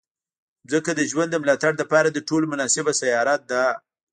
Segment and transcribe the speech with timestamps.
[0.65, 3.63] مځکه د ژوند د ملاتړ لپاره تر ټولو مناسبه سیاره ده.